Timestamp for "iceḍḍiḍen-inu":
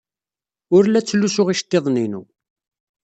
1.49-2.21